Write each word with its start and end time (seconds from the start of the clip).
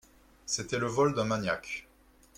C'était 0.47 0.79
le 0.79 0.87
vol 0.87 1.13
d'un 1.13 1.25
maniaque. 1.25 1.85